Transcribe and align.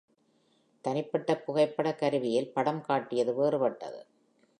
தனிப்பட்ட 0.85 1.35
புகைப்பட 1.37 1.93
கருவி 1.93 2.31
யில் 2.31 2.51
படம் 2.51 2.81
காட்டியது 2.81 3.33
வேறுபட்டது. 3.33 4.01